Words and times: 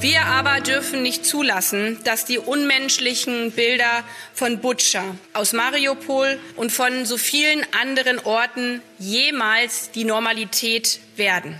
Wir 0.00 0.24
aber 0.24 0.62
dürfen 0.62 1.02
nicht 1.02 1.26
zulassen, 1.26 1.98
dass 2.04 2.24
die 2.24 2.38
unmenschlichen 2.38 3.52
Bilder 3.52 4.02
von 4.32 4.58
Butscha, 4.58 5.02
aus 5.34 5.52
Mariupol 5.52 6.38
und 6.56 6.72
von 6.72 7.04
so 7.04 7.18
vielen 7.18 7.60
anderen 7.82 8.18
Orten 8.18 8.80
jemals 8.98 9.90
die 9.90 10.04
Normalität 10.04 11.00
werden. 11.16 11.54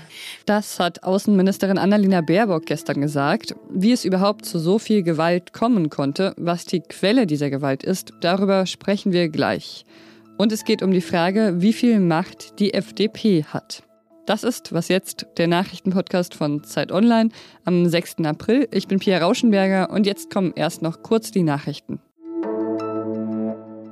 Das 0.47 0.81
hat 0.81 1.03
Außenministerin 1.03 1.77
Annalena 1.77 2.23
Baerbock 2.23 2.65
gestern 2.65 3.03
gesagt. 3.03 3.55
Wie 3.69 3.93
es 3.93 4.07
überhaupt 4.07 4.47
zu 4.47 4.59
so 4.59 4.79
viel 4.79 5.03
Gewalt 5.03 5.53
kommen 5.53 5.91
konnte, 5.91 6.35
was 6.39 6.65
die 6.65 6.81
Quelle 6.81 7.27
dieser 7.27 7.51
Gewalt 7.51 7.83
ist, 7.83 8.15
darüber 8.23 8.65
sprechen 8.65 9.13
wir 9.13 9.29
gleich. 9.29 9.85
Und 10.39 10.51
es 10.51 10.65
geht 10.65 10.83
um 10.83 10.93
die 10.93 11.03
Frage, 11.03 11.57
wie 11.59 11.75
viel 11.75 12.01
Macht 12.01 12.59
die 12.59 12.73
FDP 12.73 13.45
hat. 13.45 13.83
Das 14.31 14.45
ist 14.45 14.73
Was 14.73 14.87
jetzt, 14.87 15.27
der 15.39 15.49
Nachrichtenpodcast 15.49 16.37
von 16.37 16.63
Zeit 16.63 16.93
Online 16.93 17.31
am 17.65 17.89
6. 17.89 18.19
April. 18.19 18.69
Ich 18.71 18.87
bin 18.87 19.01
Pia 19.01 19.19
Rauschenberger 19.19 19.91
und 19.91 20.07
jetzt 20.07 20.33
kommen 20.33 20.53
erst 20.55 20.83
noch 20.83 21.03
kurz 21.03 21.33
die 21.33 21.43
Nachrichten. 21.43 22.01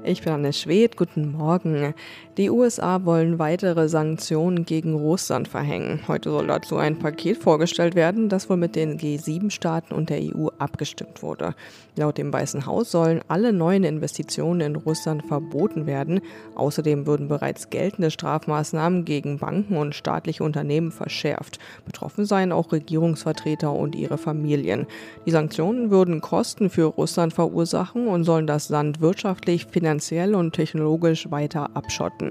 Ich 0.05 0.23
bin 0.23 0.33
Anne 0.33 0.52
Schwedt, 0.52 0.97
guten 0.97 1.33
Morgen. 1.33 1.93
Die 2.37 2.51
USA 2.51 3.05
wollen 3.05 3.41
weitere 3.41 3.88
Sanktionen 3.88 4.65
gegen 4.65 4.95
Russland 4.95 5.48
verhängen. 5.48 6.01
Heute 6.07 6.30
soll 6.30 6.47
dazu 6.47 6.77
ein 6.77 7.01
Paket 7.01 7.37
vorgestellt 7.37 7.97
werden, 7.97 8.29
das 8.29 8.48
wohl 8.48 8.57
mit 8.57 8.77
den 8.77 8.97
G7-Staaten 8.97 9.93
und 9.93 10.09
der 10.09 10.21
EU 10.21 10.48
abgestimmt 10.59 11.23
wurde. 11.23 11.57
Laut 11.97 12.16
dem 12.16 12.33
Weißen 12.33 12.65
Haus 12.65 12.93
sollen 12.93 13.23
alle 13.27 13.52
neuen 13.52 13.83
Investitionen 13.83 14.61
in 14.61 14.77
Russland 14.77 15.27
verboten 15.27 15.87
werden. 15.87 16.21
Außerdem 16.55 17.07
würden 17.07 17.27
bereits 17.27 17.71
geltende 17.71 18.12
Strafmaßnahmen 18.12 19.05
gegen 19.05 19.38
Banken 19.38 19.77
und 19.77 19.96
staatliche 19.96 20.45
Unternehmen 20.45 20.93
verschärft. 20.93 21.59
Betroffen 21.85 22.24
seien 22.24 22.52
auch 22.52 22.71
Regierungsvertreter 22.71 23.73
und 23.73 23.96
ihre 23.96 24.16
Familien. 24.16 24.87
Die 25.27 25.33
Sanktionen 25.33 25.90
würden 25.90 26.21
Kosten 26.21 26.71
für 26.71 26.85
Russland 26.85 27.35
verursachen 27.35 28.07
und 28.07 28.23
sollen 28.23 28.46
das 28.46 28.68
Land 28.68 29.01
wirtschaftlich, 29.01 29.66
finanziell 29.66 29.87
und 30.34 30.52
technologisch 30.52 31.30
weiter 31.30 31.70
abschotten. 31.74 32.30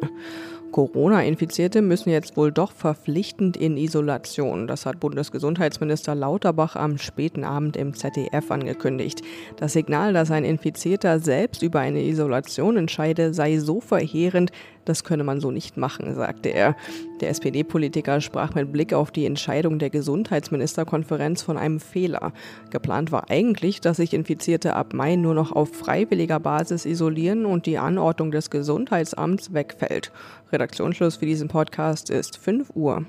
Corona-Infizierte 0.71 1.81
müssen 1.81 2.09
jetzt 2.09 2.37
wohl 2.37 2.51
doch 2.51 2.71
verpflichtend 2.71 3.57
in 3.57 3.77
Isolation. 3.77 4.67
Das 4.67 4.85
hat 4.85 4.99
Bundesgesundheitsminister 4.99 6.13
Lauterbach 6.13 6.75
am 6.75 6.97
späten 6.97 7.43
Abend 7.43 7.77
im 7.77 7.93
ZDF 7.93 8.51
angekündigt. 8.51 9.21
Das 9.55 9.73
Signal, 9.73 10.13
dass 10.13 10.29
ein 10.29 10.43
Infizierter 10.43 11.19
selbst 11.19 11.63
über 11.63 11.79
eine 11.79 12.03
Isolation 12.03 12.77
entscheide, 12.77 13.33
sei 13.33 13.57
so 13.57 13.81
verheerend, 13.81 14.51
das 14.89 15.03
könne 15.03 15.23
man 15.23 15.39
so 15.39 15.51
nicht 15.51 15.77
machen, 15.77 16.13
sagte 16.15 16.49
er. 16.49 16.75
Der 17.21 17.29
SPD-Politiker 17.29 18.21
sprach 18.21 18.55
mit 18.55 18.71
Blick 18.71 18.93
auf 18.93 19.11
die 19.11 19.25
Entscheidung 19.25 19.79
der 19.79 19.89
Gesundheitsministerkonferenz 19.89 21.41
von 21.41 21.57
einem 21.57 21.79
Fehler. 21.79 22.33
Geplant 22.69 23.11
war 23.11 23.29
eigentlich, 23.29 23.81
dass 23.81 23.97
sich 23.97 24.13
Infizierte 24.13 24.75
ab 24.75 24.93
Mai 24.93 25.15
nur 25.15 25.33
noch 25.33 25.51
auf 25.51 25.69
freiwilliger 25.73 26.39
Basis 26.39 26.85
isolieren 26.85 27.45
und 27.45 27.65
die 27.65 27.77
Anordnung 27.77 28.31
des 28.31 28.49
Gesundheitsamts 28.49 29.53
wegfällt. 29.53 30.11
Redaktionsschluss 30.51 31.17
für 31.17 31.25
diesen 31.25 31.47
Podcast 31.47 32.09
ist 32.09 32.37
5 32.37 32.71
Uhr. 32.75 33.05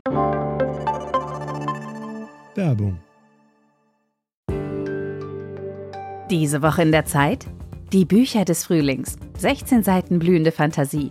Werbung. 2.54 2.98
Diese 6.30 6.60
Woche 6.60 6.82
in 6.82 6.92
der 6.92 7.06
Zeit? 7.06 7.46
Die 7.92 8.04
Bücher 8.04 8.44
des 8.44 8.66
Frühlings. 8.66 9.16
16 9.38 9.82
Seiten 9.82 10.18
blühende 10.18 10.52
Fantasie. 10.52 11.10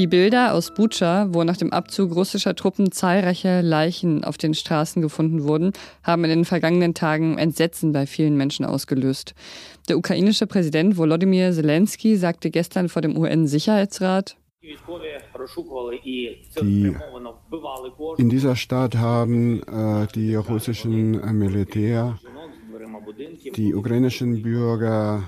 Die 0.00 0.06
Bilder 0.06 0.54
aus 0.54 0.72
Bucha, 0.72 1.26
wo 1.28 1.44
nach 1.44 1.58
dem 1.58 1.74
Abzug 1.74 2.16
russischer 2.16 2.54
Truppen 2.54 2.90
zahlreiche 2.90 3.60
Leichen 3.60 4.24
auf 4.24 4.38
den 4.38 4.54
Straßen 4.54 5.02
gefunden 5.02 5.44
wurden, 5.44 5.72
haben 6.02 6.24
in 6.24 6.30
den 6.30 6.44
vergangenen 6.46 6.94
Tagen 6.94 7.36
Entsetzen 7.36 7.92
bei 7.92 8.06
vielen 8.06 8.34
Menschen 8.34 8.64
ausgelöst. 8.64 9.34
Der 9.90 9.98
ukrainische 9.98 10.46
Präsident 10.46 10.96
Volodymyr 10.96 11.52
Zelensky 11.52 12.16
sagte 12.16 12.50
gestern 12.50 12.88
vor 12.88 13.02
dem 13.02 13.14
UN-Sicherheitsrat, 13.14 14.38
die, 16.62 16.96
in 18.16 18.30
dieser 18.30 18.56
Stadt 18.56 18.96
haben 18.96 19.62
äh, 19.64 20.06
die 20.14 20.34
russischen 20.34 21.38
Militär 21.38 22.18
die 23.54 23.74
ukrainischen 23.74 24.42
Bürger 24.42 25.24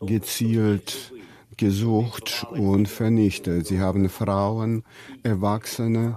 gezielt 0.00 1.12
gesucht 1.60 2.46
und 2.50 2.88
vernichtet. 2.88 3.66
Sie 3.66 3.80
haben 3.80 4.08
Frauen, 4.08 4.82
Erwachsene, 5.22 6.16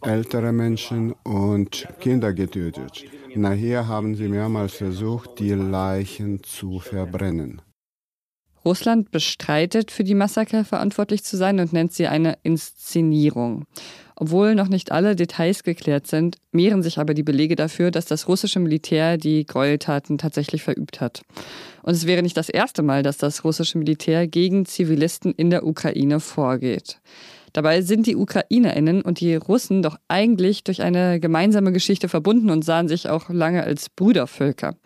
ältere 0.00 0.52
Menschen 0.52 1.12
und 1.24 1.88
Kinder 2.00 2.32
getötet. 2.32 3.04
Nachher 3.34 3.88
haben 3.88 4.14
sie 4.14 4.28
mehrmals 4.28 4.74
versucht, 4.74 5.40
die 5.40 5.50
Leichen 5.50 6.44
zu 6.44 6.78
verbrennen. 6.78 7.60
Russland 8.64 9.10
bestreitet, 9.10 9.90
für 9.90 10.04
die 10.04 10.14
Massaker 10.14 10.64
verantwortlich 10.64 11.24
zu 11.24 11.36
sein 11.36 11.60
und 11.60 11.72
nennt 11.72 11.92
sie 11.92 12.06
eine 12.06 12.38
Inszenierung. 12.42 13.64
Obwohl 14.14 14.54
noch 14.54 14.68
nicht 14.68 14.92
alle 14.92 15.16
Details 15.16 15.64
geklärt 15.64 16.06
sind, 16.06 16.36
mehren 16.52 16.82
sich 16.82 16.98
aber 16.98 17.12
die 17.12 17.24
Belege 17.24 17.56
dafür, 17.56 17.90
dass 17.90 18.06
das 18.06 18.28
russische 18.28 18.60
Militär 18.60 19.16
die 19.16 19.44
Gräueltaten 19.44 20.16
tatsächlich 20.18 20.62
verübt 20.62 21.00
hat. 21.00 21.22
Und 21.82 21.94
es 21.94 22.06
wäre 22.06 22.22
nicht 22.22 22.36
das 22.36 22.48
erste 22.48 22.82
Mal, 22.82 23.02
dass 23.02 23.16
das 23.18 23.42
russische 23.42 23.78
Militär 23.78 24.28
gegen 24.28 24.64
Zivilisten 24.64 25.32
in 25.32 25.50
der 25.50 25.66
Ukraine 25.66 26.20
vorgeht. 26.20 27.00
Dabei 27.52 27.82
sind 27.82 28.06
die 28.06 28.16
Ukrainerinnen 28.16 29.02
und 29.02 29.20
die 29.20 29.34
Russen 29.34 29.82
doch 29.82 29.98
eigentlich 30.08 30.64
durch 30.64 30.82
eine 30.82 31.20
gemeinsame 31.20 31.72
Geschichte 31.72 32.08
verbunden 32.08 32.50
und 32.50 32.64
sahen 32.64 32.88
sich 32.88 33.08
auch 33.08 33.28
lange 33.28 33.64
als 33.64 33.90
Brudervölker. 33.90 34.76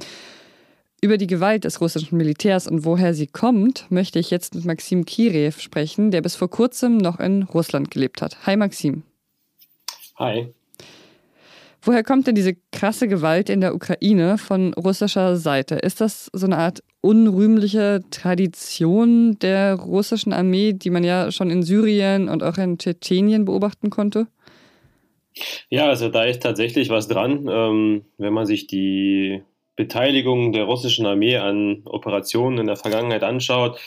Über 1.03 1.19
die 1.19 1.27
Gewalt 1.27 1.65
des 1.65 1.81
russischen 1.81 2.17
Militärs 2.17 2.67
und 2.67 2.85
woher 2.85 3.13
sie 3.13 3.27
kommt, 3.27 3.87
möchte 3.91 4.19
ich 4.19 4.31
jetzt 4.31 4.55
mit 4.55 4.65
Maxim 4.65 5.05
Kirev 5.05 5.61
sprechen, 5.61 6.11
der 6.11 6.23
bis 6.23 6.37
vor 6.37 6.49
kurzem 6.49 6.97
noch 6.97 7.21
in 7.21 7.43
Russland 7.43 7.91
gelebt 7.91 8.23
hat. 8.23 8.47
Hi 8.47 8.57
Maxim. 8.57 9.03
Hi. 10.19 10.55
Woher 11.83 12.03
kommt 12.03 12.27
denn 12.27 12.35
diese 12.35 12.57
krasse 12.73 13.07
Gewalt 13.07 13.49
in 13.49 13.61
der 13.61 13.75
Ukraine 13.75 14.39
von 14.39 14.75
russischer 14.75 15.37
Seite? 15.37 15.77
Ist 15.77 16.01
das 16.01 16.31
so 16.33 16.47
eine 16.47 16.57
Art 16.57 16.83
unrühmliche 17.01 18.01
Tradition 18.11 19.39
der 19.39 19.75
russischen 19.75 20.33
Armee, 20.33 20.73
die 20.73 20.91
man 20.91 21.05
ja 21.05 21.31
schon 21.31 21.51
in 21.51 21.63
Syrien 21.63 22.29
und 22.29 22.43
auch 22.43 22.59
in 22.59 22.79
Tschetschenien 22.79 23.45
beobachten 23.45 23.91
konnte? 23.91 24.27
Ja, 25.69 25.87
also 25.87 26.09
da 26.09 26.25
ist 26.25 26.43
tatsächlich 26.43 26.89
was 26.89 27.07
dran. 27.07 27.47
Ähm, 27.49 28.05
wenn 28.17 28.33
man 28.33 28.47
sich 28.47 28.67
die 28.67 29.43
Beteiligung 29.77 30.53
der 30.53 30.65
russischen 30.65 31.07
Armee 31.07 31.37
an 31.37 31.83
Operationen 31.85 32.59
in 32.59 32.67
der 32.67 32.77
Vergangenheit 32.77 33.23
anschaut, 33.23 33.79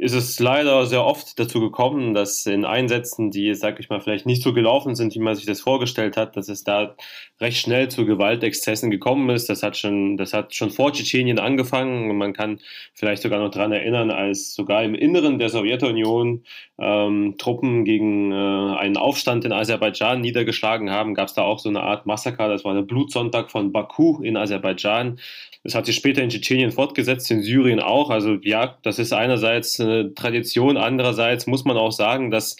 ist 0.00 0.14
es 0.14 0.40
leider 0.40 0.86
sehr 0.86 1.04
oft 1.04 1.38
dazu 1.38 1.60
gekommen, 1.60 2.14
dass 2.14 2.46
in 2.46 2.64
Einsätzen, 2.64 3.30
die, 3.30 3.54
sag 3.54 3.78
ich 3.80 3.90
mal, 3.90 4.00
vielleicht 4.00 4.24
nicht 4.24 4.42
so 4.42 4.54
gelaufen 4.54 4.94
sind, 4.94 5.14
wie 5.14 5.18
man 5.18 5.36
sich 5.36 5.44
das 5.44 5.60
vorgestellt 5.60 6.16
hat, 6.16 6.38
dass 6.38 6.48
es 6.48 6.64
da 6.64 6.96
recht 7.38 7.58
schnell 7.58 7.88
zu 7.90 8.06
Gewaltexzessen 8.06 8.90
gekommen 8.90 9.28
ist. 9.28 9.50
Das 9.50 9.62
hat 9.62 9.76
schon, 9.76 10.16
das 10.16 10.32
hat 10.32 10.54
schon 10.54 10.70
vor 10.70 10.92
Tschetschenien 10.92 11.38
angefangen. 11.38 12.16
Man 12.16 12.32
kann 12.32 12.60
vielleicht 12.94 13.20
sogar 13.20 13.40
noch 13.40 13.50
daran 13.50 13.72
erinnern, 13.72 14.10
als 14.10 14.54
sogar 14.54 14.84
im 14.84 14.94
Inneren 14.94 15.38
der 15.38 15.50
Sowjetunion 15.50 16.44
ähm, 16.78 17.34
Truppen 17.36 17.84
gegen 17.84 18.32
äh, 18.32 18.34
einen 18.78 18.96
Aufstand 18.96 19.44
in 19.44 19.52
Aserbaidschan 19.52 20.22
niedergeschlagen 20.22 20.90
haben, 20.90 21.12
gab 21.12 21.28
es 21.28 21.34
da 21.34 21.42
auch 21.42 21.58
so 21.58 21.68
eine 21.68 21.82
Art 21.82 22.06
Massaker. 22.06 22.48
Das 22.48 22.64
war 22.64 22.72
der 22.72 22.82
Blutsonntag 22.82 23.50
von 23.50 23.70
Baku 23.70 24.22
in 24.22 24.38
Aserbaidschan. 24.38 25.18
Das 25.62 25.74
hat 25.74 25.84
sich 25.84 25.96
später 25.96 26.22
in 26.22 26.30
Tschetschenien 26.30 26.72
fortgesetzt, 26.72 27.30
in 27.30 27.42
Syrien 27.42 27.80
auch. 27.80 28.08
Also 28.08 28.38
ja, 28.42 28.78
das 28.82 28.98
ist 28.98 29.12
einerseits 29.12 29.78
eine 29.78 29.89
Tradition, 30.14 30.76
andererseits 30.76 31.46
muss 31.46 31.64
man 31.64 31.76
auch 31.76 31.92
sagen, 31.92 32.30
dass 32.30 32.56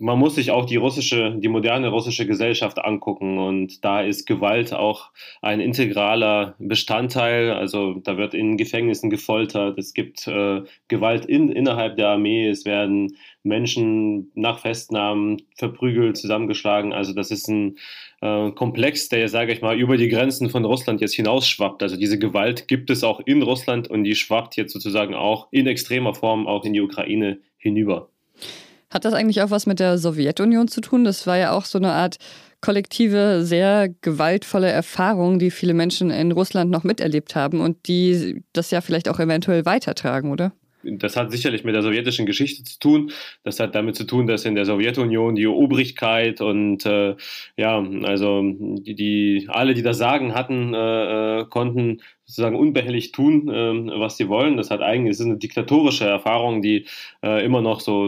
man 0.00 0.18
muss 0.18 0.36
sich 0.36 0.52
auch 0.52 0.64
die 0.64 0.76
russische, 0.76 1.34
die 1.38 1.48
moderne 1.48 1.88
russische 1.88 2.24
Gesellschaft 2.24 2.78
angucken 2.78 3.38
und 3.38 3.84
da 3.84 4.00
ist 4.00 4.26
Gewalt 4.26 4.72
auch 4.72 5.10
ein 5.42 5.60
integraler 5.60 6.54
Bestandteil. 6.60 7.50
Also 7.50 7.94
da 7.94 8.16
wird 8.16 8.32
in 8.32 8.56
Gefängnissen 8.56 9.10
gefoltert, 9.10 9.76
es 9.76 9.94
gibt 9.94 10.28
äh, 10.28 10.62
Gewalt 10.86 11.26
in, 11.26 11.50
innerhalb 11.50 11.96
der 11.96 12.10
Armee, 12.10 12.46
es 12.46 12.64
werden 12.64 13.16
Menschen 13.42 14.30
nach 14.34 14.60
Festnahmen 14.60 15.42
verprügelt, 15.56 16.16
zusammengeschlagen. 16.16 16.92
Also 16.92 17.12
das 17.12 17.32
ist 17.32 17.48
ein 17.48 17.78
äh, 18.20 18.52
Komplex, 18.52 19.08
der, 19.08 19.28
sage 19.28 19.52
ich 19.52 19.62
mal, 19.62 19.76
über 19.76 19.96
die 19.96 20.08
Grenzen 20.08 20.48
von 20.48 20.64
Russland 20.64 21.00
jetzt 21.00 21.14
hinausschwappt. 21.14 21.82
Also 21.82 21.96
diese 21.96 22.20
Gewalt 22.20 22.68
gibt 22.68 22.90
es 22.90 23.02
auch 23.02 23.18
in 23.18 23.42
Russland 23.42 23.88
und 23.88 24.04
die 24.04 24.14
schwappt 24.14 24.56
jetzt 24.56 24.72
sozusagen 24.72 25.14
auch 25.14 25.48
in 25.50 25.66
extremer 25.66 26.14
Form 26.14 26.46
auch 26.46 26.64
in 26.64 26.72
die 26.72 26.82
Ukraine 26.82 27.40
hinüber. 27.56 28.10
Hat 28.90 29.04
das 29.04 29.14
eigentlich 29.14 29.42
auch 29.42 29.50
was 29.50 29.66
mit 29.66 29.80
der 29.80 29.98
Sowjetunion 29.98 30.68
zu 30.68 30.80
tun? 30.80 31.04
Das 31.04 31.26
war 31.26 31.36
ja 31.36 31.52
auch 31.52 31.64
so 31.64 31.78
eine 31.78 31.92
Art 31.92 32.16
kollektive, 32.60 33.44
sehr 33.44 33.88
gewaltvolle 34.00 34.68
Erfahrung, 34.68 35.38
die 35.38 35.50
viele 35.50 35.74
Menschen 35.74 36.10
in 36.10 36.32
Russland 36.32 36.70
noch 36.70 36.84
miterlebt 36.84 37.36
haben 37.36 37.60
und 37.60 37.86
die 37.86 38.42
das 38.52 38.70
ja 38.70 38.80
vielleicht 38.80 39.08
auch 39.08 39.20
eventuell 39.20 39.64
weitertragen, 39.64 40.32
oder? 40.32 40.52
das 40.82 41.16
hat 41.16 41.30
sicherlich 41.32 41.64
mit 41.64 41.74
der 41.74 41.82
sowjetischen 41.82 42.26
Geschichte 42.26 42.62
zu 42.64 42.78
tun. 42.78 43.10
Das 43.42 43.60
hat 43.60 43.74
damit 43.74 43.96
zu 43.96 44.04
tun, 44.04 44.26
dass 44.26 44.44
in 44.44 44.54
der 44.54 44.64
Sowjetunion 44.64 45.34
die 45.34 45.46
Obrigkeit 45.46 46.40
und 46.40 46.86
äh, 46.86 47.16
ja, 47.56 47.84
also 48.04 48.42
die, 48.42 48.94
die, 48.94 49.48
alle, 49.48 49.74
die 49.74 49.82
das 49.82 49.98
Sagen 49.98 50.34
hatten, 50.34 50.74
äh, 50.74 51.40
äh 51.40 51.44
konnten 51.48 52.00
sozusagen 52.24 52.56
unbehelligt 52.56 53.14
tun, 53.14 53.48
äh, 53.48 53.98
was 53.98 54.16
sie 54.16 54.28
wollen. 54.28 54.56
Das 54.56 54.70
hat 54.70 54.80
eigentlich, 54.80 55.12
es 55.12 55.20
ist 55.20 55.26
eine 55.26 55.38
diktatorische 55.38 56.04
Erfahrung, 56.04 56.62
die 56.62 56.86
äh, 57.22 57.44
immer 57.44 57.60
noch 57.60 57.80
so 57.80 58.06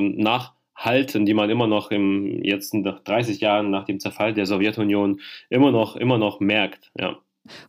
nachhalten, 0.81 1.27
die 1.27 1.35
man 1.35 1.51
immer 1.51 1.67
noch 1.67 1.91
im 1.91 2.43
jetzt 2.43 2.75
nach 2.75 3.01
30 3.01 3.41
Jahren 3.41 3.71
nach 3.71 3.85
dem 3.85 4.01
Zerfall 4.01 4.35
der 4.35 4.47
Sowjetunion 4.47 5.21
immer 5.49 5.71
noch 5.71 5.97
immer 5.97 6.19
noch 6.19 6.41
merkt. 6.41 6.91
Ja. 6.99 7.19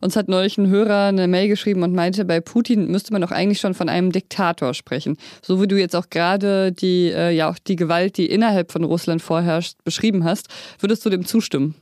Uns 0.00 0.16
hat 0.16 0.28
neulich 0.28 0.58
ein 0.58 0.68
Hörer 0.68 1.06
eine 1.06 1.28
Mail 1.28 1.48
geschrieben 1.48 1.82
und 1.82 1.94
meinte, 1.94 2.24
bei 2.24 2.40
Putin 2.40 2.90
müsste 2.90 3.12
man 3.12 3.22
doch 3.22 3.30
eigentlich 3.30 3.58
schon 3.58 3.74
von 3.74 3.88
einem 3.88 4.12
Diktator 4.12 4.74
sprechen. 4.74 5.16
So 5.40 5.62
wie 5.62 5.66
du 5.66 5.78
jetzt 5.78 5.96
auch 5.96 6.10
gerade 6.10 6.72
die, 6.72 7.10
äh, 7.10 7.30
ja 7.30 7.50
auch 7.50 7.58
die 7.58 7.76
Gewalt, 7.76 8.18
die 8.18 8.26
innerhalb 8.26 8.70
von 8.70 8.84
Russland 8.84 9.22
vorherrscht, 9.22 9.76
beschrieben 9.82 10.24
hast, 10.24 10.48
würdest 10.78 11.04
du 11.06 11.10
dem 11.10 11.24
zustimmen? 11.24 11.74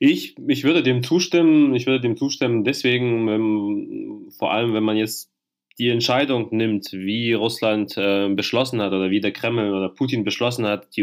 Ich, 0.00 0.34
ich 0.48 0.64
würde 0.64 0.82
dem 0.82 1.02
zustimmen. 1.02 1.74
Ich 1.74 1.86
würde 1.86 2.00
dem 2.00 2.16
zustimmen 2.16 2.64
deswegen, 2.64 3.28
ähm, 3.28 4.28
vor 4.36 4.52
allem, 4.52 4.74
wenn 4.74 4.84
man 4.84 4.96
jetzt 4.96 5.33
die 5.78 5.88
Entscheidung 5.88 6.48
nimmt, 6.50 6.92
wie 6.92 7.32
Russland 7.32 7.96
äh, 7.96 8.28
beschlossen 8.28 8.80
hat 8.80 8.92
oder 8.92 9.10
wie 9.10 9.20
der 9.20 9.32
Kreml 9.32 9.72
oder 9.72 9.88
Putin 9.88 10.24
beschlossen 10.24 10.66
hat, 10.66 10.96
die, 10.96 11.02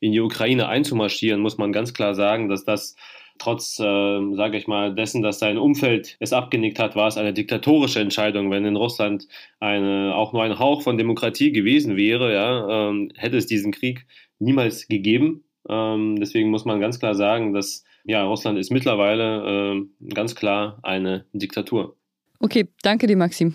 in 0.00 0.12
die 0.12 0.20
Ukraine 0.20 0.68
einzumarschieren, 0.68 1.40
muss 1.40 1.58
man 1.58 1.72
ganz 1.72 1.94
klar 1.94 2.14
sagen, 2.14 2.48
dass 2.48 2.64
das 2.64 2.96
trotz, 3.38 3.78
äh, 3.78 4.34
sage 4.34 4.56
ich 4.56 4.66
mal, 4.66 4.94
dessen, 4.94 5.22
dass 5.22 5.38
sein 5.38 5.58
Umfeld 5.58 6.16
es 6.20 6.32
abgenickt 6.32 6.78
hat, 6.78 6.96
war 6.96 7.08
es 7.08 7.16
eine 7.16 7.32
diktatorische 7.32 8.00
Entscheidung. 8.00 8.50
Wenn 8.50 8.64
in 8.64 8.76
Russland 8.76 9.28
eine, 9.60 10.14
auch 10.14 10.32
nur 10.32 10.42
ein 10.42 10.58
Hauch 10.58 10.82
von 10.82 10.98
Demokratie 10.98 11.52
gewesen 11.52 11.96
wäre, 11.96 12.32
ja, 12.32 12.88
ähm, 12.88 13.10
hätte 13.16 13.36
es 13.36 13.46
diesen 13.46 13.72
Krieg 13.72 14.06
niemals 14.38 14.88
gegeben. 14.88 15.44
Ähm, 15.68 16.16
deswegen 16.18 16.50
muss 16.50 16.64
man 16.64 16.80
ganz 16.80 16.98
klar 16.98 17.14
sagen, 17.14 17.52
dass 17.52 17.84
ja, 18.04 18.24
Russland 18.24 18.58
ist 18.58 18.70
mittlerweile 18.70 19.76
äh, 19.76 20.12
ganz 20.14 20.34
klar 20.34 20.78
eine 20.82 21.26
Diktatur. 21.32 21.96
Okay, 22.40 22.68
danke 22.82 23.06
dir, 23.06 23.16
Maxim. 23.16 23.54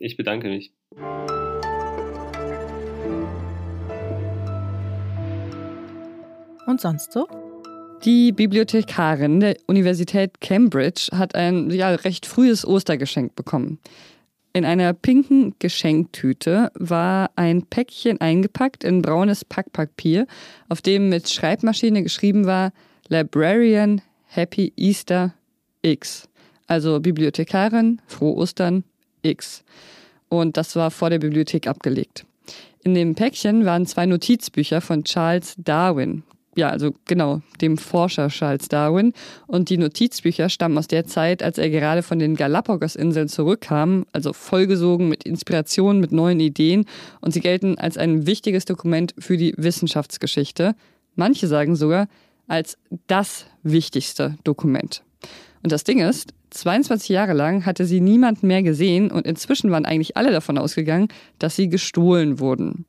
Ich 0.00 0.16
bedanke 0.16 0.48
mich. 0.48 0.72
Und 6.66 6.80
sonst 6.80 7.12
so? 7.12 7.26
Die 8.04 8.30
Bibliothekarin 8.30 9.40
der 9.40 9.56
Universität 9.66 10.40
Cambridge 10.40 11.08
hat 11.12 11.34
ein 11.34 11.70
ja, 11.70 11.90
recht 11.90 12.26
frühes 12.26 12.64
Ostergeschenk 12.64 13.34
bekommen. 13.34 13.80
In 14.52 14.64
einer 14.64 14.92
pinken 14.92 15.54
Geschenktüte 15.58 16.70
war 16.74 17.30
ein 17.34 17.66
Päckchen 17.66 18.20
eingepackt 18.20 18.84
in 18.84 19.02
braunes 19.02 19.44
Packpapier, 19.44 20.26
auf 20.68 20.80
dem 20.80 21.08
mit 21.08 21.28
Schreibmaschine 21.28 22.02
geschrieben 22.02 22.46
war 22.46 22.72
Librarian 23.08 24.00
Happy 24.26 24.72
Easter 24.76 25.34
X. 25.82 26.28
Also 26.66 27.00
Bibliothekarin, 27.00 28.00
Frohe 28.06 28.36
Ostern 28.36 28.84
X. 29.22 29.64
Und 30.28 30.56
das 30.56 30.76
war 30.76 30.90
vor 30.90 31.10
der 31.10 31.18
Bibliothek 31.18 31.66
abgelegt. 31.66 32.24
In 32.82 32.94
dem 32.94 33.14
Päckchen 33.14 33.64
waren 33.64 33.86
zwei 33.86 34.06
Notizbücher 34.06 34.80
von 34.80 35.04
Charles 35.04 35.54
Darwin, 35.58 36.22
ja, 36.58 36.70
also 36.70 36.92
genau, 37.04 37.40
dem 37.60 37.78
Forscher 37.78 38.26
Charles 38.28 38.66
Darwin. 38.66 39.12
Und 39.46 39.68
die 39.68 39.78
Notizbücher 39.78 40.48
stammen 40.48 40.76
aus 40.76 40.88
der 40.88 41.06
Zeit, 41.06 41.40
als 41.40 41.56
er 41.56 41.70
gerade 41.70 42.02
von 42.02 42.18
den 42.18 42.34
Galapagos-Inseln 42.34 43.28
zurückkam, 43.28 44.06
also 44.12 44.32
vollgesogen 44.32 45.08
mit 45.08 45.22
Inspiration, 45.22 46.00
mit 46.00 46.10
neuen 46.10 46.40
Ideen. 46.40 46.84
Und 47.20 47.32
sie 47.32 47.40
gelten 47.40 47.78
als 47.78 47.96
ein 47.96 48.26
wichtiges 48.26 48.64
Dokument 48.64 49.14
für 49.20 49.36
die 49.36 49.54
Wissenschaftsgeschichte. 49.56 50.74
Manche 51.14 51.46
sagen 51.46 51.76
sogar 51.76 52.08
als 52.48 52.76
das 53.06 53.46
wichtigste 53.62 54.36
Dokument. 54.42 55.04
Und 55.62 55.70
das 55.70 55.84
Ding 55.84 56.00
ist, 56.00 56.34
22 56.50 57.08
Jahre 57.08 57.32
lang 57.32 57.66
hatte 57.66 57.84
sie 57.84 58.00
niemanden 58.00 58.46
mehr 58.46 58.62
gesehen 58.62 59.10
und 59.10 59.26
inzwischen 59.26 59.70
waren 59.70 59.84
eigentlich 59.84 60.16
alle 60.16 60.32
davon 60.32 60.58
ausgegangen, 60.58 61.08
dass 61.38 61.56
sie 61.56 61.68
gestohlen 61.68 62.40
wurden. 62.40 62.86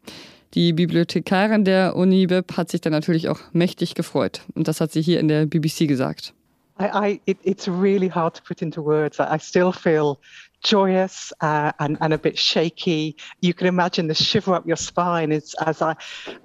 Die 0.55 0.73
Bibliothekarin 0.73 1.63
der 1.63 1.95
Uni 1.95 2.25
BIP 2.25 2.57
hat 2.57 2.69
sich 2.69 2.81
dann 2.81 2.93
natürlich 2.93 3.29
auch 3.29 3.39
mächtig 3.53 3.93
gefreut. 3.93 4.41
Und 4.55 4.67
das 4.67 4.81
hat 4.81 4.91
sie 4.91 5.01
hier 5.01 5.19
in 5.19 5.27
der 5.27 5.45
BBC 5.45 5.87
gesagt. 5.87 6.33
I, 6.79 6.85
I, 6.85 7.21
it, 7.25 7.37
it's 7.43 7.67
really 7.67 8.09
hard 8.09 8.35
to 8.35 8.41
put 8.41 8.61
into 8.61 8.81
words. 8.81 9.19
I 9.19 9.37
still 9.37 9.71
feel 9.71 10.17
joyous 10.63 11.33
uh, 11.41 11.71
and, 11.79 11.97
and 12.01 12.13
a 12.13 12.17
bit 12.17 12.37
shaky. 12.37 13.15
You 13.41 13.53
can 13.53 13.67
imagine 13.67 14.07
the 14.07 14.15
shiver 14.15 14.53
up 14.53 14.65
your 14.65 14.77
spine 14.77 15.31
as, 15.31 15.55
as 15.65 15.81
I 15.81 15.95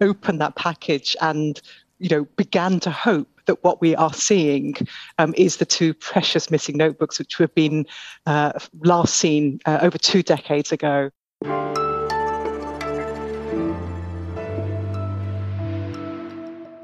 opened 0.01 0.41
that 0.41 0.57
package 0.57 1.17
and 1.21 1.61
you 2.05 2.11
know 2.11 2.27
began 2.37 2.81
to 2.81 2.91
hope 2.91 3.29
that 3.47 3.65
what 3.65 3.81
we 3.81 3.97
are 3.97 4.13
seeing 4.13 4.75
um, 5.19 5.33
is 5.39 5.57
the 5.57 5.65
two 5.65 5.95
precious 5.95 6.51
missing 6.51 6.77
notebooks 6.77 7.19
which 7.19 7.37
have 7.39 7.55
been 7.55 7.87
uh, 8.27 8.53
last 8.83 9.15
seen 9.15 9.59
uh, 9.65 9.79
over 9.81 9.97
two 9.97 10.23
decades 10.23 10.71
ago. 10.71 11.11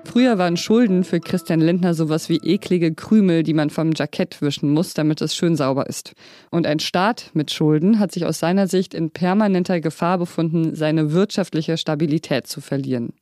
Früher 0.05 0.39
waren 0.39 0.57
Schulden 0.57 1.05
für 1.05 1.21
Christian 1.21 1.61
Lindner 1.61 1.95
sowas 1.95 2.29
wie 2.29 2.39
eklige 2.43 2.93
Krümel, 2.95 3.45
die 3.45 3.55
man 3.55 3.71
vom 3.71 3.93
Jackett 3.95 4.43
wischen 4.43 4.71
muss, 4.71 4.95
damit 4.95 5.21
es 5.21 5.37
schön 5.37 5.55
sauber 5.55 5.87
ist. 5.87 6.15
Und 6.51 6.67
ein 6.67 6.81
Staat 6.81 7.31
mit 7.33 7.53
Schulden 7.53 8.01
hat 8.01 8.11
sich 8.11 8.25
aus 8.25 8.41
seiner 8.41 8.67
Sicht 8.67 8.93
in 8.93 9.11
permanenter 9.11 9.81
Gefahr 9.81 10.19
befunden, 10.19 10.75
seine 10.75 11.13
wirtschaftliche 11.13 11.77
Stabilität 11.77 12.49
zu 12.49 12.61
verlieren. 12.61 13.13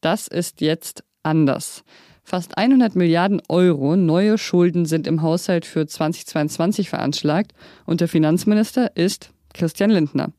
Das 0.00 0.26
ist 0.26 0.60
jetzt 0.60 1.04
anders. 1.26 1.84
Fast 2.24 2.58
100 2.58 2.96
Milliarden 2.96 3.40
Euro 3.48 3.94
neue 3.96 4.38
Schulden 4.38 4.86
sind 4.86 5.06
im 5.06 5.22
Haushalt 5.22 5.64
für 5.64 5.86
2022 5.86 6.88
veranschlagt 6.88 7.52
und 7.84 8.00
der 8.00 8.08
Finanzminister 8.08 8.96
ist 8.96 9.30
Christian 9.54 9.90
Lindner. 9.90 10.32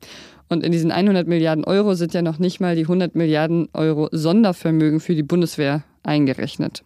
Und 0.50 0.64
in 0.64 0.72
diesen 0.72 0.90
100 0.90 1.26
Milliarden 1.26 1.64
Euro 1.64 1.94
sind 1.94 2.14
ja 2.14 2.22
noch 2.22 2.38
nicht 2.38 2.60
mal 2.60 2.74
die 2.74 2.82
100 2.82 3.14
Milliarden 3.14 3.68
Euro 3.72 4.08
Sondervermögen 4.12 5.00
für 5.00 5.14
die 5.14 5.22
Bundeswehr 5.22 5.82
eingerechnet. 6.02 6.84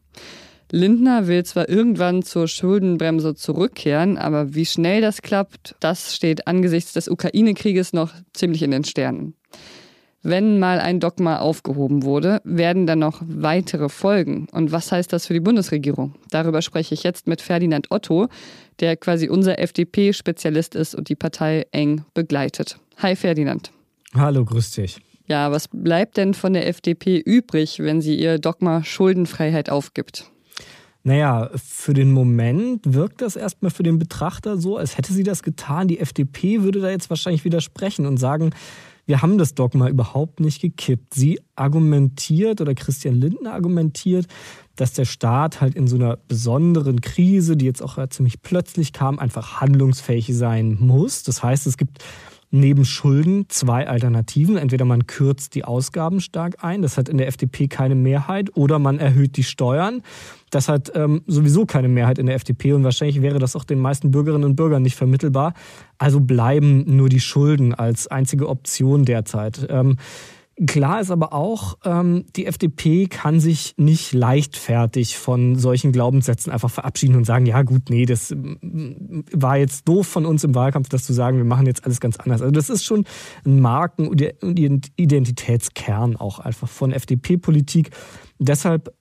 Lindner 0.71 1.27
will 1.27 1.45
zwar 1.45 1.69
irgendwann 1.69 2.23
zur 2.23 2.49
Schuldenbremse 2.49 3.35
zurückkehren, 3.35 4.19
aber 4.19 4.55
wie 4.55 4.67
schnell 4.67 5.01
das 5.01 5.21
klappt, 5.21 5.75
das 5.81 6.15
steht 6.15 6.47
angesichts 6.47 6.93
des 6.93 7.09
Ukraine-Krieges 7.09 7.93
noch 7.93 8.13
ziemlich 8.33 8.63
in 8.63 8.71
den 8.71 8.85
Sternen. 8.85 9.35
Wenn 10.25 10.61
mal 10.61 10.79
ein 10.79 11.01
Dogma 11.01 11.41
aufgehoben 11.41 12.05
wurde, 12.05 12.41
werden 12.45 12.87
dann 12.87 13.01
noch 13.01 13.23
weitere 13.27 13.89
folgen. 13.89 14.47
Und 14.53 14.71
was 14.71 14.93
heißt 14.93 15.13
das 15.13 15.27
für 15.27 15.35
die 15.35 15.41
Bundesregierung? 15.41 16.15
Darüber 16.31 16.63
spreche 16.63 16.95
ich 16.95 17.03
jetzt 17.03 17.27
mit 17.27 17.41
Ferdinand 17.41 17.91
Otto, 17.91 18.29
der 18.79 18.97
quasi 18.97 19.29
unser 19.29 19.59
FDP-Spezialist 19.59 20.77
ist 20.77 20.95
und 20.95 21.09
die 21.09 21.17
Partei 21.17 21.67
eng 21.73 22.05
begleitet. 22.15 22.79
Hi 22.99 23.17
Ferdinand. 23.17 23.73
Hallo, 24.15 24.45
grüß 24.45 24.71
dich. 24.71 25.01
Ja, 25.27 25.51
was 25.51 25.67
bleibt 25.67 26.17
denn 26.17 26.35
von 26.35 26.53
der 26.53 26.69
FDP 26.69 27.19
übrig, 27.19 27.81
wenn 27.81 28.01
sie 28.01 28.15
ihr 28.15 28.39
Dogma 28.39 28.85
Schuldenfreiheit 28.85 29.71
aufgibt? 29.71 30.31
Naja, 31.05 31.51
für 31.57 31.95
den 31.95 32.13
Moment 32.13 32.83
wirkt 32.85 33.23
das 33.23 33.35
erstmal 33.35 33.73
für 33.73 33.83
den 33.83 33.99
Betrachter 33.99 34.57
so, 34.57 34.77
als 34.77 34.97
hätte 34.97 35.13
sie 35.13 35.25
das 35.25 35.43
getan. 35.43 35.89
Die 35.89 35.99
FDP 35.99 36.63
würde 36.63 36.81
da 36.81 36.91
jetzt 36.91 37.11
wahrscheinlich 37.11 37.45
widersprechen 37.45 38.07
und 38.07 38.19
sagen, 38.19 38.51
wir 39.13 39.21
haben 39.21 39.37
das 39.37 39.55
Dogma 39.55 39.91
überhaupt 39.91 40.41
nicht 40.41 40.63
gekippt. 40.63 41.13
Sie 41.13 41.39
argumentiert 41.55 42.63
oder 42.63 42.75
Christian 42.75 43.15
Lindner 43.17 43.53
argumentiert, 43.53 44.27
dass 44.75 44.95
der 44.95 45.05
Staat 45.05 45.61
halt 45.61 45.75
in 45.75 45.87
so 45.87 45.97
einer 45.97 46.17
besonderen 46.17 47.03
Krise, 47.03 47.59
die 47.59 47.67
jetzt 47.67 47.83
auch 47.83 47.99
ziemlich 48.09 48.41
plötzlich 48.41 48.95
kam, 48.95 49.19
einfach 49.19 49.61
handlungsfähig 49.61 50.35
sein 50.35 50.79
muss. 50.81 51.25
Das 51.25 51.43
heißt, 51.43 51.67
es 51.67 51.77
gibt 51.77 52.03
neben 52.53 52.85
Schulden 52.85 53.47
zwei 53.49 53.89
Alternativen. 53.89 54.57
Entweder 54.57 54.85
man 54.85 55.07
kürzt 55.07 55.57
die 55.57 55.65
Ausgaben 55.65 56.21
stark 56.21 56.63
ein, 56.63 56.83
das 56.83 56.97
hat 56.97 57.09
in 57.09 57.19
der 57.19 57.27
FDP 57.27 57.67
keine 57.67 57.97
Mehrheit, 57.97 58.57
oder 58.57 58.79
man 58.79 58.99
erhöht 58.99 59.37
die 59.37 59.43
Steuern. 59.43 60.03
Das 60.51 60.69
hat 60.69 60.93
ähm, 60.95 61.23
sowieso 61.27 61.65
keine 61.65 61.89
Mehrheit 61.89 62.19
in 62.19 62.27
der 62.27 62.35
FDP 62.35 62.75
und 62.75 62.85
wahrscheinlich 62.85 63.23
wäre 63.23 63.39
das 63.39 63.57
auch 63.57 63.65
den 63.65 63.81
meisten 63.81 64.11
Bürgerinnen 64.11 64.45
und 64.45 64.55
Bürgern 64.55 64.83
nicht 64.83 64.97
vermittelbar. 64.97 65.55
Also 65.97 66.21
bleiben 66.21 66.85
nur 66.97 67.09
die 67.09 67.21
Schulden 67.21 67.75
als 67.75 68.07
einzige 68.07 68.49
Option 68.49 69.05
derzeit. 69.05 69.67
Ähm, 69.71 69.97
Klar 70.67 71.01
ist 71.01 71.11
aber 71.11 71.33
auch, 71.33 71.79
ähm, 71.85 72.27
die 72.37 72.47
FDP 72.47 73.07
kann 73.07 73.41
sich 73.41 73.75
nicht 73.79 74.13
leichtfertig 74.13 75.17
von 75.17 75.57
solchen 75.57 75.93
Glaubenssätzen 75.93 76.53
einfach 76.53 76.71
verabschieden 76.71 77.17
und 77.17 77.25
sagen, 77.25 77.47
ja 77.47 77.63
gut, 77.63 77.89
nee, 77.89 78.05
das 78.05 78.35
war 79.33 79.57
jetzt 79.57 79.89
doof 79.89 80.07
von 80.07 80.27
uns 80.27 80.45
im 80.45 80.55
Wahlkampf, 80.55 80.91
das 80.91 81.05
zu 81.05 81.15
sagen, 81.15 81.39
wir 81.39 81.45
machen 81.45 81.67
jetzt 81.67 81.85
alles 81.85 82.01
ganz 82.01 82.19
anders. 82.19 82.43
Also 82.43 82.53
das 82.53 82.69
ist 82.69 82.85
schon 82.85 83.05
ein 83.47 83.61
Marken- 83.61 84.09
und 84.09 84.21
Identitätskern 84.97 86.17
auch 86.17 86.39
einfach 86.39 86.69
von 86.69 86.93
FDP-Politik. 86.93 87.91
Deshalb 88.39 88.93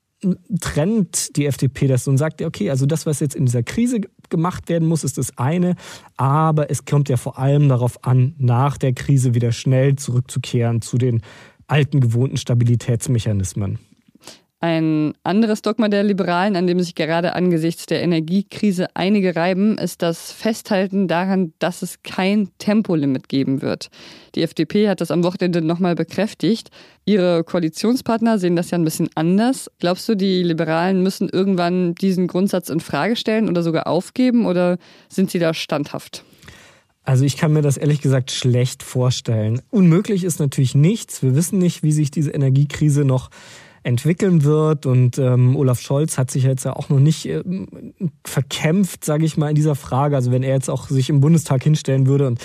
trennt 0.60 1.36
die 1.36 1.46
FDP 1.46 1.88
das 1.88 2.08
und 2.08 2.18
sagt, 2.18 2.42
okay, 2.42 2.70
also 2.70 2.86
das, 2.86 3.06
was 3.06 3.20
jetzt 3.20 3.36
in 3.36 3.46
dieser 3.46 3.64
Krise 3.64 4.02
gemacht 4.30 4.70
werden 4.70 4.88
muss, 4.88 5.04
ist 5.04 5.18
das 5.18 5.38
eine, 5.38 5.76
aber 6.18 6.70
es 6.70 6.86
kommt 6.86 7.10
ja 7.10 7.18
vor 7.18 7.40
allem 7.40 7.70
darauf 7.70 8.04
an, 8.06 8.36
nach 8.38 8.78
der 8.78 8.94
Krise 8.94 9.34
wieder 9.34 9.52
schnell 9.52 9.96
zurückzukehren 9.96 10.82
zu 10.82 10.98
den 10.98 11.22
alten 11.68 12.00
gewohnten 12.02 12.38
Stabilitätsmechanismen. 12.38 13.80
Ein 14.64 15.16
anderes 15.24 15.64
Dogma 15.64 15.90
der 15.90 16.04
Liberalen, 16.04 16.56
an 16.56 16.68
dem 16.68 16.80
sich 16.80 16.94
gerade 16.94 17.34
angesichts 17.34 17.88
der 17.88 18.04
Energiekrise 18.04 18.90
einige 18.94 19.36
reiben, 19.36 19.80
ist 19.80 20.04
das 20.04 20.32
Festhalten 20.32 21.08
daran, 21.08 21.52
dass 21.58 21.82
es 21.82 22.04
kein 22.04 22.50
Tempolimit 22.60 23.28
geben 23.28 23.64
wird. 23.64 23.90
Die 24.36 24.44
FDP 24.44 24.88
hat 24.88 25.02
das 25.02 25.10
am 25.10 25.24
Wochenende 25.24 25.64
nochmal 25.64 25.96
bekräftigt. 25.96 26.70
Ihre 27.06 27.44
Koalitionspartner 27.44 28.38
sehen 28.38 28.56
das 28.56 28.70
ja 28.70 28.78
ein 28.78 28.84
bisschen 28.84 29.10
anders. 29.16 29.72
Glaubst 29.80 30.08
du, 30.08 30.14
die 30.14 30.44
Liberalen 30.44 31.02
müssen 31.02 31.28
irgendwann 31.28 31.96
diesen 31.96 32.28
Grundsatz 32.28 32.70
in 32.70 32.82
Frage 32.82 33.16
stellen 33.16 33.50
oder 33.50 33.64
sogar 33.64 33.88
aufgeben 33.88 34.46
oder 34.46 34.78
sind 35.10 35.32
sie 35.32 35.40
da 35.40 35.56
standhaft? 35.56 36.24
Also 37.04 37.26
ich 37.26 37.36
kann 37.36 37.52
mir 37.52 37.64
das 37.64 37.78
ehrlich 37.78 38.02
gesagt 38.02 38.30
schlecht 38.30 38.84
vorstellen. 38.84 39.64
Unmöglich 39.72 40.24
ist 40.24 40.40
natürlich 40.40 40.76
nichts. 40.76 41.24
Wir 41.24 41.36
wissen 41.36 41.58
nicht, 41.58 41.82
wie 41.82 41.92
sich 41.92 42.12
diese 42.12 42.30
Energiekrise 42.30 43.06
noch 43.06 43.32
entwickeln 43.84 44.44
wird. 44.44 44.86
Und 44.86 45.18
ähm, 45.18 45.56
Olaf 45.56 45.80
Scholz 45.80 46.18
hat 46.18 46.32
sich 46.32 46.44
jetzt 46.44 46.66
ja 46.66 46.74
auch 46.74 46.90
noch 46.90 47.00
nicht 47.00 47.26
äh, 47.28 47.44
verkämpft, 48.26 49.06
sage 49.06 49.26
ich 49.26 49.38
mal, 49.38 49.50
in 49.50 49.56
dieser 49.56 49.76
Frage. 49.76 50.16
Also 50.16 50.32
wenn 50.32 50.44
er 50.44 50.54
jetzt 50.54 50.70
auch 50.70 50.88
sich 50.90 51.10
im 51.10 51.22
Bundestag 51.22 51.64
hinstellen 51.64 52.08
würde 52.08 52.28
und 52.28 52.40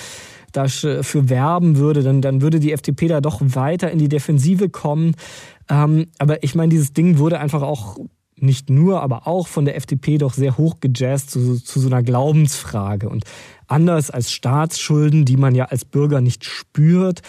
dafür 0.53 1.29
werben 1.29 1.77
würde, 1.77 2.03
dann, 2.03 2.23
dann 2.23 2.41
würde 2.41 2.61
die 2.61 2.73
FDP 2.73 3.09
da 3.09 3.21
doch 3.21 3.41
weiter 3.43 3.91
in 3.91 3.99
die 3.99 4.09
Defensive 4.09 4.71
kommen. 4.71 5.15
Ähm, 5.69 6.07
aber 6.19 6.43
ich 6.43 6.55
meine, 6.55 6.71
dieses 6.71 6.93
Ding 6.93 7.19
wurde 7.19 7.41
einfach 7.41 7.63
auch 7.63 7.99
nicht 8.39 8.69
nur, 8.69 9.03
aber 9.03 9.27
auch 9.27 9.49
von 9.49 9.65
der 9.65 9.77
FDP 9.77 10.19
doch 10.19 10.35
sehr 10.35 10.59
hoch 10.59 10.77
gejazzt 10.81 11.31
zu, 11.31 11.63
zu 11.63 11.81
so 11.81 11.89
einer 11.89 12.03
Glaubensfrage. 12.03 13.09
Und 13.09 13.25
anders 13.67 14.11
als 14.11 14.31
Staatsschulden, 14.31 15.25
die 15.25 15.37
man 15.37 15.55
ja 15.55 15.67
als 15.67 15.85
Bürger 15.85 16.21
nicht 16.21 16.45
spürt, 16.45 17.23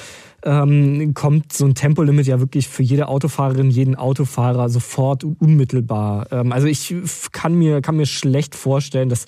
ähm, 0.48 1.14
kommt 1.14 1.52
so 1.52 1.66
ein 1.66 1.76
Tempolimit 1.76 2.26
ja 2.26 2.40
wirklich 2.40 2.70
für 2.70 2.82
jede 2.82 3.10
Autofahrerin, 3.10 3.70
jeden 3.70 3.96
Autofahrer 3.96 4.70
sofort 4.70 5.26
unmittelbar. 5.26 6.28
Ähm, 6.32 6.54
also 6.54 6.68
ich 6.68 6.96
kann 7.34 7.54
mir, 7.54 7.82
kann 7.82 7.98
mir 7.98 8.06
schlecht 8.06 8.56
vorstellen, 8.56 9.10
dass, 9.10 9.26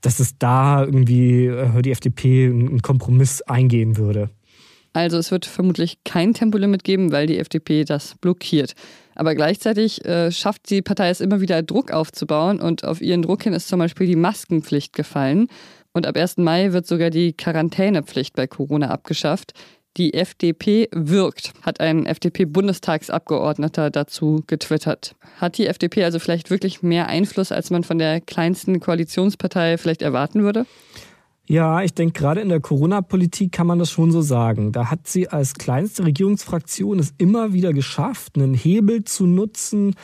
dass 0.00 0.18
es 0.18 0.38
da 0.38 0.82
irgendwie 0.82 1.46
äh, 1.46 1.82
die 1.82 1.92
FDP 1.92 2.46
einen 2.46 2.82
Kompromiss 2.82 3.42
eingehen 3.42 3.96
würde. 3.96 4.28
Also 4.92 5.18
es 5.18 5.30
wird 5.30 5.46
vermutlich 5.46 5.98
kein 6.04 6.34
Tempolimit 6.34 6.82
geben, 6.82 7.12
weil 7.12 7.26
die 7.26 7.38
FDP 7.38 7.84
das 7.84 8.16
blockiert. 8.16 8.74
Aber 9.14 9.34
gleichzeitig 9.34 10.04
äh, 10.04 10.32
schafft 10.32 10.68
die 10.70 10.82
Partei 10.82 11.10
es 11.10 11.20
immer 11.20 11.40
wieder, 11.40 11.62
Druck 11.62 11.92
aufzubauen 11.92 12.60
und 12.60 12.84
auf 12.84 13.00
ihren 13.00 13.22
Druck 13.22 13.44
hin 13.44 13.52
ist 13.52 13.68
zum 13.68 13.78
Beispiel 13.78 14.06
die 14.06 14.16
Maskenpflicht 14.16 14.94
gefallen. 14.94 15.48
Und 15.92 16.06
ab 16.06 16.16
1. 16.16 16.38
Mai 16.38 16.72
wird 16.72 16.86
sogar 16.86 17.08
die 17.08 17.32
Quarantänepflicht 17.32 18.36
bei 18.36 18.46
Corona 18.46 18.90
abgeschafft. 18.90 19.54
Die 19.96 20.12
FDP 20.12 20.88
wirkt, 20.92 21.52
hat 21.62 21.80
ein 21.80 22.04
FDP-Bundestagsabgeordneter 22.04 23.90
dazu 23.90 24.42
getwittert. 24.46 25.16
Hat 25.38 25.56
die 25.56 25.66
FDP 25.66 26.04
also 26.04 26.18
vielleicht 26.18 26.50
wirklich 26.50 26.82
mehr 26.82 27.08
Einfluss, 27.08 27.50
als 27.50 27.70
man 27.70 27.82
von 27.82 27.98
der 27.98 28.20
kleinsten 28.20 28.78
Koalitionspartei 28.78 29.78
vielleicht 29.78 30.02
erwarten 30.02 30.42
würde? 30.42 30.66
Ja, 31.48 31.80
ich 31.82 31.94
denke, 31.94 32.20
gerade 32.20 32.40
in 32.40 32.48
der 32.48 32.60
Corona-Politik 32.60 33.52
kann 33.52 33.68
man 33.68 33.78
das 33.78 33.90
schon 33.90 34.10
so 34.10 34.20
sagen. 34.20 34.72
Da 34.72 34.90
hat 34.90 35.06
sie 35.06 35.28
als 35.28 35.54
kleinste 35.54 36.04
Regierungsfraktion 36.04 36.98
es 36.98 37.14
immer 37.18 37.52
wieder 37.52 37.72
geschafft, 37.72 38.36
einen 38.36 38.52
Hebel 38.52 39.04
zu 39.04 39.26
nutzen, 39.26 39.94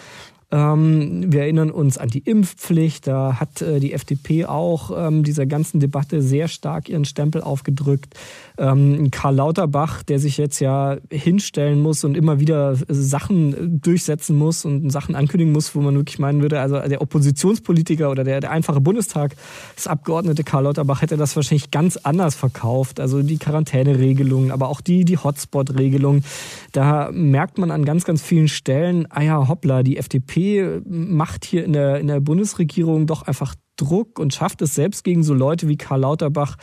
wir 0.54 1.40
erinnern 1.40 1.70
uns 1.70 1.96
an 1.96 2.10
die 2.10 2.18
Impfpflicht. 2.18 3.06
Da 3.06 3.40
hat 3.40 3.62
äh, 3.62 3.80
die 3.80 3.94
FDP 3.94 4.44
auch 4.44 4.90
ähm, 4.94 5.24
dieser 5.24 5.46
ganzen 5.46 5.80
Debatte 5.80 6.20
sehr 6.20 6.46
stark 6.46 6.90
ihren 6.90 7.06
Stempel 7.06 7.40
aufgedrückt. 7.40 8.14
Ähm, 8.58 9.10
Karl 9.10 9.36
Lauterbach, 9.36 10.02
der 10.02 10.18
sich 10.18 10.36
jetzt 10.36 10.60
ja 10.60 10.98
hinstellen 11.10 11.80
muss 11.80 12.04
und 12.04 12.18
immer 12.18 12.38
wieder 12.38 12.76
Sachen 12.86 13.80
durchsetzen 13.80 14.36
muss 14.36 14.66
und 14.66 14.90
Sachen 14.90 15.14
ankündigen 15.14 15.54
muss, 15.54 15.74
wo 15.74 15.80
man 15.80 15.94
wirklich 15.94 16.18
meinen 16.18 16.42
würde, 16.42 16.60
also 16.60 16.78
der 16.80 17.00
Oppositionspolitiker 17.00 18.10
oder 18.10 18.22
der, 18.22 18.40
der 18.40 18.50
einfache 18.50 18.82
Bundestagsabgeordnete 18.82 20.44
Karl 20.44 20.64
Lauterbach 20.64 21.00
hätte 21.00 21.16
das 21.16 21.34
wahrscheinlich 21.34 21.70
ganz 21.70 21.96
anders 21.96 22.34
verkauft. 22.34 23.00
Also 23.00 23.22
die 23.22 23.38
Quarantäneregelung, 23.38 24.50
aber 24.50 24.68
auch 24.68 24.82
die, 24.82 25.06
die 25.06 25.16
Hotspot-Regelung. 25.16 26.24
Da 26.72 27.08
merkt 27.10 27.56
man 27.56 27.70
an 27.70 27.86
ganz, 27.86 28.04
ganz 28.04 28.20
vielen 28.20 28.48
Stellen, 28.48 29.06
ah 29.08 29.22
ja, 29.22 29.48
hoppla, 29.48 29.82
die 29.82 29.96
FDP 29.96 30.41
macht 30.84 31.44
hier 31.44 31.64
in 31.64 31.72
der, 31.72 31.98
in 32.00 32.06
der 32.06 32.20
Bundesregierung 32.20 33.06
doch 33.06 33.22
einfach 33.22 33.54
Druck 33.76 34.18
und 34.18 34.34
schafft 34.34 34.62
es 34.62 34.74
selbst 34.74 35.04
gegen 35.04 35.22
so 35.22 35.34
Leute 35.34 35.68
wie 35.68 35.76
Karl 35.76 36.00
Lauterbach 36.00 36.56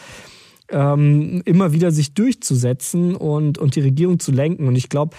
ähm, 0.70 1.42
immer 1.46 1.74
wieder 1.74 1.92
sich 1.92 2.14
durchzusetzen 2.14 3.16
und, 3.16 3.58
und 3.58 3.76
die 3.76 3.82
Regierung 3.82 4.20
zu 4.20 4.32
lenken. 4.32 4.68
Und 4.68 4.76
ich 4.76 4.90
glaube, 4.90 5.16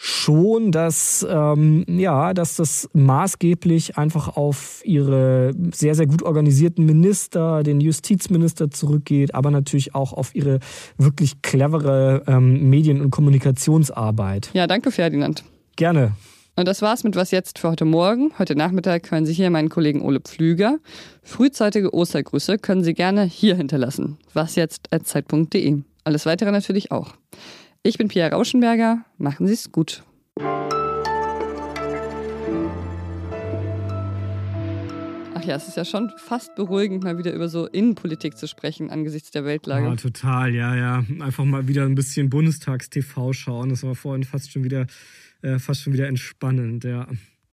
schon, 0.00 0.70
dass 0.70 1.26
ähm, 1.28 1.84
ja, 1.88 2.32
dass 2.32 2.54
das 2.54 2.88
maßgeblich 2.92 3.98
einfach 3.98 4.36
auf 4.36 4.80
ihre 4.84 5.50
sehr 5.72 5.96
sehr 5.96 6.06
gut 6.06 6.22
organisierten 6.22 6.86
Minister, 6.86 7.64
den 7.64 7.80
Justizminister 7.80 8.70
zurückgeht, 8.70 9.34
aber 9.34 9.50
natürlich 9.50 9.96
auch 9.96 10.12
auf 10.12 10.36
ihre 10.36 10.60
wirklich 10.98 11.42
clevere 11.42 12.22
ähm, 12.28 12.70
Medien- 12.70 13.00
und 13.00 13.10
Kommunikationsarbeit. 13.10 14.50
Ja, 14.52 14.68
danke 14.68 14.92
Ferdinand. 14.92 15.42
Gerne. 15.74 16.12
Und 16.58 16.66
das 16.66 16.82
war's 16.82 17.04
mit 17.04 17.14
Was 17.14 17.30
jetzt 17.30 17.60
für 17.60 17.68
heute 17.68 17.84
Morgen. 17.84 18.32
Heute 18.36 18.56
Nachmittag 18.56 19.12
hören 19.12 19.24
Sie 19.24 19.32
hier 19.32 19.48
meinen 19.48 19.68
Kollegen 19.68 20.02
Ole 20.02 20.18
Pflüger. 20.18 20.80
Frühzeitige 21.22 21.94
Ostergrüße 21.94 22.58
können 22.58 22.82
Sie 22.82 22.94
gerne 22.94 23.22
hier 23.22 23.54
hinterlassen. 23.54 24.18
Was 24.32 24.56
jetzt 24.56 24.92
als 24.92 25.04
Zeitpunkt.de. 25.04 25.82
Alles 26.02 26.26
weitere 26.26 26.50
natürlich 26.50 26.90
auch. 26.90 27.14
Ich 27.84 27.96
bin 27.96 28.08
Pia 28.08 28.26
Rauschenberger. 28.26 29.04
Machen 29.18 29.46
Sie 29.46 29.52
es 29.52 29.70
gut. 29.70 30.02
Ach 35.34 35.44
ja, 35.44 35.54
es 35.54 35.68
ist 35.68 35.76
ja 35.76 35.84
schon 35.84 36.10
fast 36.16 36.56
beruhigend, 36.56 37.04
mal 37.04 37.18
wieder 37.18 37.32
über 37.34 37.48
so 37.48 37.68
Innenpolitik 37.68 38.36
zu 38.36 38.48
sprechen 38.48 38.90
angesichts 38.90 39.30
der 39.30 39.44
Weltlage. 39.44 39.86
Ja, 39.86 39.94
total, 39.94 40.52
ja, 40.52 40.74
ja. 40.74 41.04
Einfach 41.20 41.44
mal 41.44 41.68
wieder 41.68 41.84
ein 41.84 41.94
bisschen 41.94 42.28
Bundestagstv 42.30 43.32
schauen. 43.32 43.68
Das 43.68 43.84
war 43.84 43.94
vorhin 43.94 44.24
fast 44.24 44.50
schon 44.50 44.64
wieder 44.64 44.86
äh, 45.42 45.58
fast 45.58 45.82
schon 45.82 45.92
wieder 45.92 46.08
entspannend, 46.08 46.84
ja. 46.84 47.06